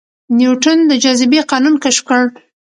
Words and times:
نیوټن 0.37 0.79
د 0.87 0.91
جاذبې 1.03 1.39
قانون 1.51 1.75
کشف 1.83 2.03
کړ 2.09 2.21